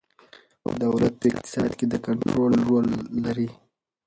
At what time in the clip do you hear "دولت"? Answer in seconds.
0.83-1.13